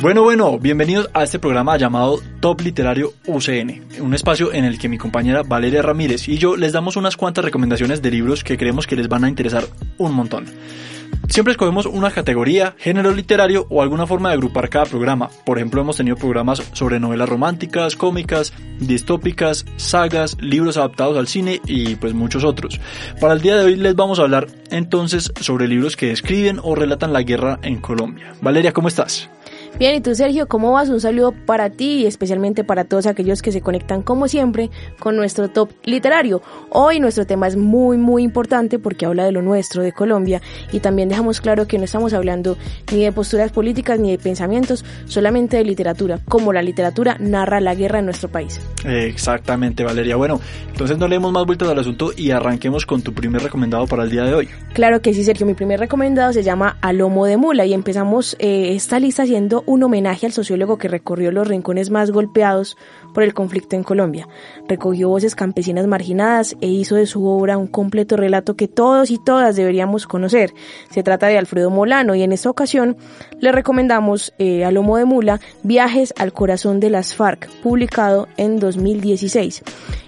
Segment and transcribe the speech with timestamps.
[0.00, 4.88] Bueno, bueno, bienvenidos a este programa llamado Top Literario UCN, un espacio en el que
[4.88, 8.86] mi compañera Valeria Ramírez y yo les damos unas cuantas recomendaciones de libros que creemos
[8.86, 9.66] que les van a interesar
[9.98, 10.46] un montón.
[11.28, 15.28] Siempre escogemos una categoría, género literario o alguna forma de agrupar cada programa.
[15.44, 21.60] Por ejemplo, hemos tenido programas sobre novelas románticas, cómicas, distópicas, sagas, libros adaptados al cine
[21.66, 22.80] y pues muchos otros.
[23.20, 26.74] Para el día de hoy les vamos a hablar entonces sobre libros que describen o
[26.74, 28.32] relatan la guerra en Colombia.
[28.40, 29.28] Valeria, ¿cómo estás?
[29.78, 30.90] Bien, ¿y tú Sergio, cómo vas?
[30.90, 35.16] Un saludo para ti y especialmente para todos aquellos que se conectan como siempre con
[35.16, 36.42] nuestro top literario.
[36.68, 40.80] Hoy nuestro tema es muy muy importante porque habla de lo nuestro, de Colombia, y
[40.80, 42.58] también dejamos claro que no estamos hablando
[42.92, 47.74] ni de posturas políticas ni de pensamientos, solamente de literatura, como la literatura narra la
[47.74, 48.60] guerra en nuestro país.
[48.84, 50.16] Exactamente, Valeria.
[50.16, 50.40] Bueno,
[50.70, 54.10] entonces no leemos más vueltas al asunto y arranquemos con tu primer recomendado para el
[54.10, 54.48] día de hoy.
[54.74, 58.36] Claro que sí, Sergio, mi primer recomendado se llama A Lomo de Mula y empezamos
[58.38, 62.76] eh, esta lista haciendo un homenaje al sociólogo que recorrió los rincones más golpeados
[63.14, 64.28] por el conflicto en Colombia.
[64.68, 69.18] Recogió voces campesinas marginadas e hizo de su obra un completo relato que todos y
[69.18, 70.52] todas deberíamos conocer.
[70.90, 72.96] Se trata de Alfredo Molano y en esta ocasión
[73.40, 78.58] le recomendamos eh, a Lomo de Mula Viajes al corazón de las FARC, publicado en
[78.58, 79.62] 2016.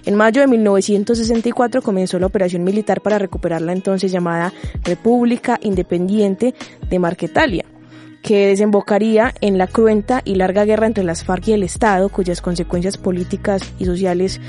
[0.05, 6.53] En mayo de 1964 comenzó la operación militar para recuperar la entonces llamada República Independiente
[6.89, 7.65] de Marquetalia
[8.23, 12.41] que desembocaría en la cruenta y larga guerra entre las FARC y el Estado, cuyas
[12.41, 14.39] consecuencias políticas y sociales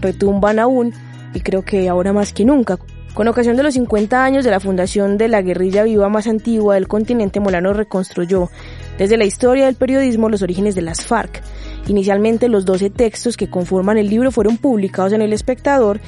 [0.00, 0.94] retumban aún,
[1.34, 2.78] y creo que ahora más que nunca.
[3.12, 6.74] Con ocasión de los 50 años de la fundación de la guerrilla viva más antigua
[6.74, 8.50] del continente, Molano reconstruyó
[8.98, 11.42] desde la historia del periodismo los orígenes de las FARC
[11.86, 16.00] Inicialmente los 12 textos que conforman el libro fueron publicados en El Espectador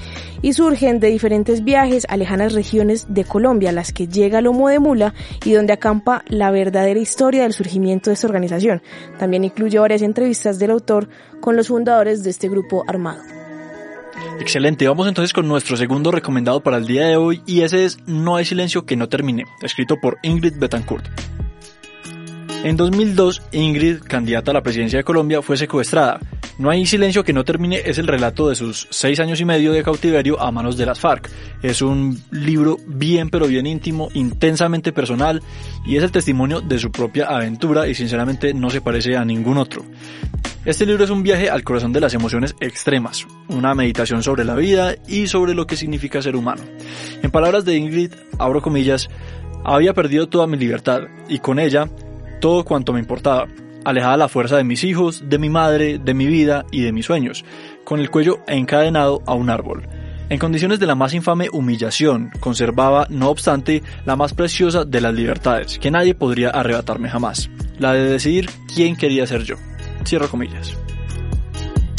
[0.43, 4.69] y surgen de diferentes viajes a lejanas regiones de Colombia, a las que llega Lomo
[4.69, 8.83] de Mula y donde acampa la verdadera historia del surgimiento de esta organización.
[9.19, 11.09] También incluye varias entrevistas del autor
[11.41, 13.23] con los fundadores de este grupo armado.
[14.41, 17.99] Excelente, vamos entonces con nuestro segundo recomendado para el día de hoy y ese es
[18.07, 21.36] No hay silencio que no termine, escrito por Ingrid Betancourt.
[22.67, 26.19] En 2002, Ingrid, candidata a la presidencia de Colombia, fue secuestrada.
[26.59, 29.73] No hay silencio que no termine es el relato de sus seis años y medio
[29.73, 31.31] de cautiverio a manos de las FARC.
[31.63, 35.41] Es un libro bien pero bien íntimo, intensamente personal
[35.87, 39.59] y es el testimonio de su propia aventura y sinceramente no se parece a ningún
[39.59, 39.85] otro.
[40.65, 44.57] Este libro es un viaje al corazón de las emociones extremas, una meditación sobre la
[44.57, 46.63] vida y sobre lo que significa ser humano.
[47.23, 49.09] En palabras de Ingrid, abro comillas,
[49.65, 51.89] había perdido toda mi libertad y con ella
[52.41, 53.47] todo cuanto me importaba,
[53.85, 57.07] alejada la fuerza de mis hijos, de mi madre, de mi vida y de mis
[57.07, 57.45] sueños,
[57.85, 59.89] con el cuello encadenado a un árbol.
[60.29, 65.15] En condiciones de la más infame humillación, conservaba, no obstante, la más preciosa de las
[65.15, 67.49] libertades, que nadie podría arrebatarme jamás,
[67.79, 69.55] la de decidir quién quería ser yo.
[70.05, 70.77] Cierro comillas.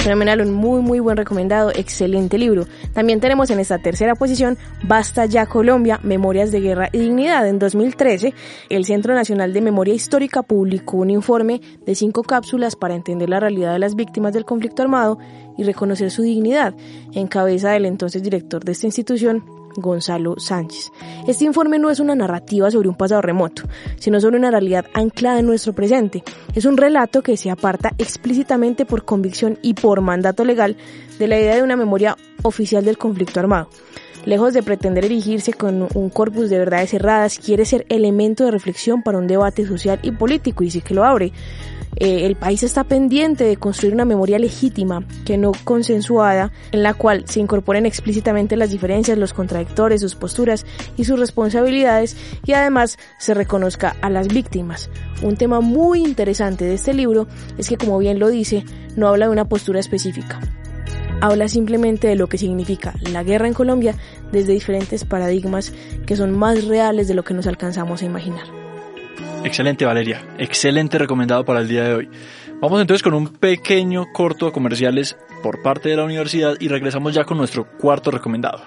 [0.07, 2.65] Fenomenal, un muy muy buen recomendado, excelente libro.
[2.93, 7.45] También tenemos en esta tercera posición Basta ya Colombia, Memorias de Guerra y Dignidad.
[7.45, 8.33] En 2013,
[8.69, 13.41] el Centro Nacional de Memoria Histórica publicó un informe de cinco cápsulas para entender la
[13.41, 15.19] realidad de las víctimas del conflicto armado
[15.57, 16.73] y reconocer su dignidad,
[17.11, 19.43] en cabeza del entonces director de esta institución,
[19.77, 20.91] Gonzalo Sánchez.
[21.27, 23.63] Este informe no es una narrativa sobre un pasado remoto,
[23.99, 26.23] sino sobre una realidad anclada en nuestro presente.
[26.53, 30.75] Es un relato que se aparta explícitamente por convicción y por mandato legal
[31.19, 33.69] de la idea de una memoria oficial del conflicto armado.
[34.25, 39.01] Lejos de pretender erigirse con un corpus de verdades cerradas, quiere ser elemento de reflexión
[39.01, 41.31] para un debate social y político, y sí que lo abre.
[41.99, 46.93] Eh, el país está pendiente de construir una memoria legítima, que no consensuada, en la
[46.93, 50.65] cual se incorporen explícitamente las diferencias, los contradictores, sus posturas
[50.95, 52.15] y sus responsabilidades
[52.45, 54.89] y además se reconozca a las víctimas.
[55.23, 58.63] Un tema muy interesante de este libro es que, como bien lo dice,
[58.95, 60.39] no habla de una postura específica.
[61.19, 63.95] Habla simplemente de lo que significa la guerra en Colombia
[64.31, 65.73] desde diferentes paradigmas
[66.05, 68.56] que son más reales de lo que nos alcanzamos a imaginar.
[69.47, 72.09] Excelente Valeria, excelente recomendado para el día de hoy.
[72.59, 77.13] Vamos entonces con un pequeño corto de comerciales por parte de la universidad y regresamos
[77.13, 78.61] ya con nuestro cuarto recomendado.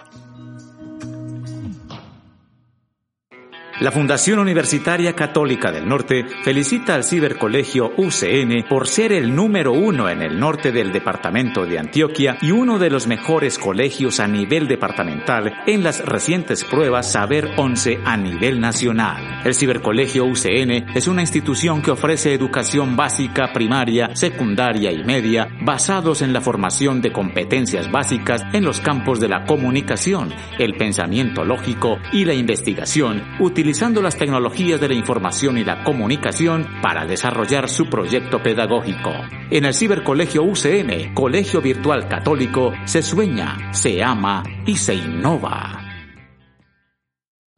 [3.80, 10.10] La Fundación Universitaria Católica del Norte felicita al Cibercolegio UCN por ser el número uno
[10.10, 14.68] en el norte del departamento de Antioquia y uno de los mejores colegios a nivel
[14.68, 19.40] departamental en las recientes pruebas Saber 11 a nivel nacional.
[19.46, 26.20] El Cibercolegio UCN es una institución que ofrece educación básica, primaria, secundaria y media basados
[26.20, 31.96] en la formación de competencias básicas en los campos de la comunicación, el pensamiento lógico
[32.12, 33.22] y la investigación,
[33.70, 39.12] utilizando las tecnologías de la información y la comunicación para desarrollar su proyecto pedagógico.
[39.48, 45.79] En el Cibercolegio UCN, Colegio Virtual Católico, se sueña, se ama y se innova.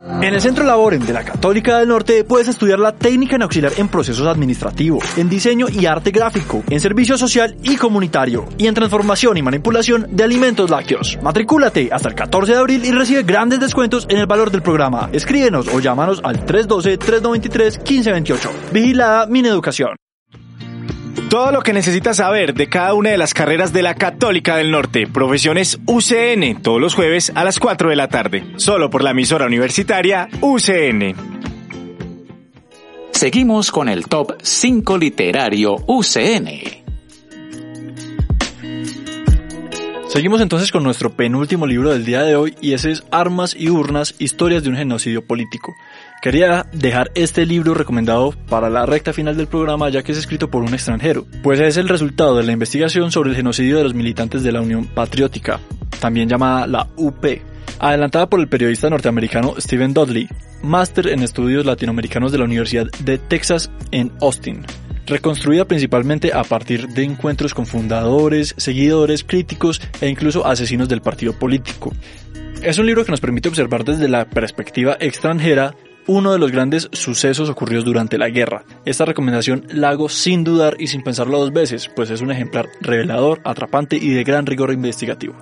[0.04, 3.72] En el Centro Laboren de la Católica del Norte puedes estudiar la técnica en auxiliar
[3.76, 8.74] en procesos administrativos, en diseño y arte gráfico, en servicio social y comunitario, y en
[8.74, 11.20] transformación y manipulación de alimentos lácteos.
[11.22, 15.08] Matricúlate hasta el 14 de abril y recibe grandes descuentos en el valor del programa.
[15.12, 18.72] Escríbenos o llámanos al 312-393-1528.
[18.72, 20.01] Vigilada Mineducación.
[21.32, 24.70] Todo lo que necesitas saber de cada una de las carreras de la Católica del
[24.70, 29.12] Norte, profesiones UCN, todos los jueves a las 4 de la tarde, solo por la
[29.12, 31.14] emisora universitaria UCN.
[33.12, 36.81] Seguimos con el top 5 literario UCN.
[40.12, 43.70] Seguimos entonces con nuestro penúltimo libro del día de hoy y ese es Armas y
[43.70, 45.74] Urnas, Historias de un Genocidio Político.
[46.20, 50.50] Quería dejar este libro recomendado para la recta final del programa ya que es escrito
[50.50, 53.94] por un extranjero, pues es el resultado de la investigación sobre el genocidio de los
[53.94, 55.60] militantes de la Unión Patriótica,
[55.98, 57.24] también llamada la UP,
[57.78, 60.28] adelantada por el periodista norteamericano Stephen Dudley,
[60.62, 64.66] máster en estudios latinoamericanos de la Universidad de Texas en Austin
[65.06, 71.32] reconstruida principalmente a partir de encuentros con fundadores, seguidores, críticos e incluso asesinos del partido
[71.32, 71.92] político.
[72.62, 75.74] Es un libro que nos permite observar desde la perspectiva extranjera
[76.06, 78.64] uno de los grandes sucesos ocurridos durante la guerra.
[78.84, 82.68] Esta recomendación la hago sin dudar y sin pensarlo dos veces, pues es un ejemplar
[82.80, 85.34] revelador, atrapante y de gran rigor investigativo.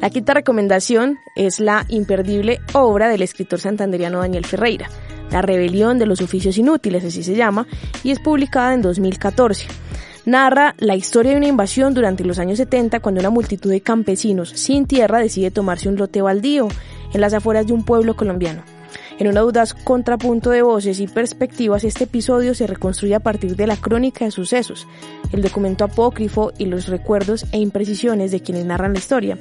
[0.00, 4.88] La quinta recomendación es la imperdible obra del escritor santanderiano Daniel Ferreira,
[5.30, 7.66] La rebelión de los oficios inútiles, así se llama,
[8.02, 9.66] y es publicada en 2014
[10.26, 14.50] narra la historia de una invasión durante los años 70 cuando una multitud de campesinos
[14.50, 16.68] sin tierra decide tomarse un lote baldío
[17.12, 18.62] en las afueras de un pueblo colombiano.
[19.20, 23.66] En un audaz contrapunto de voces y perspectivas, este episodio se reconstruye a partir de
[23.66, 24.88] la crónica de sucesos,
[25.30, 29.36] el documento apócrifo y los recuerdos e imprecisiones de quienes narran la historia.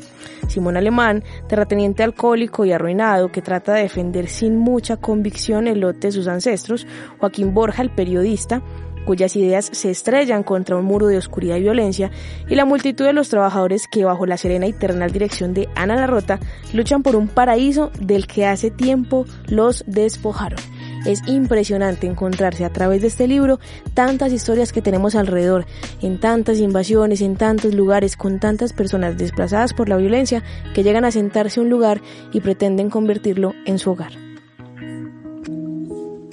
[0.50, 6.08] Simón Alemán, terrateniente alcohólico y arruinado que trata de defender sin mucha convicción el lote
[6.08, 6.86] de sus ancestros,
[7.20, 8.62] Joaquín Borja, el periodista,
[9.06, 12.12] cuyas ideas se estrellan contra un muro de oscuridad y violencia,
[12.48, 15.96] y la multitud de los trabajadores que bajo la serena y eternal dirección de Ana
[15.96, 16.40] Larrota
[16.74, 20.60] luchan por un paraíso del que hace tiempo los despojaron.
[21.06, 23.60] Es impresionante encontrarse a través de este libro
[23.94, 25.66] tantas historias que tenemos alrededor,
[26.02, 30.44] en tantas invasiones, en tantos lugares, con tantas personas desplazadas por la violencia
[30.74, 32.02] que llegan a sentarse a un lugar
[32.34, 34.29] y pretenden convertirlo en su hogar.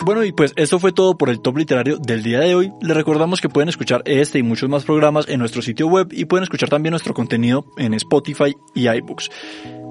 [0.06, 2.72] Bueno, y pues esto fue todo por el top literario del día de hoy.
[2.80, 6.26] Les recordamos que pueden escuchar este y muchos más programas en nuestro sitio web y
[6.26, 9.30] pueden escuchar también nuestro contenido en Spotify y iBooks.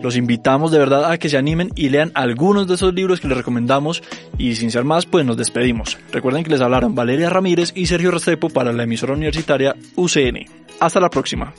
[0.01, 3.27] Los invitamos de verdad a que se animen y lean algunos de esos libros que
[3.27, 4.03] les recomendamos
[4.37, 5.97] y sin ser más, pues nos despedimos.
[6.13, 10.45] Recuerden que les hablaron Valeria Ramírez y Sergio Restrepo para la emisora universitaria UCN.
[10.79, 11.53] Hasta la próxima.